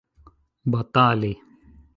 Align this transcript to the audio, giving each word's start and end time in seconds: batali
batali 0.71 1.31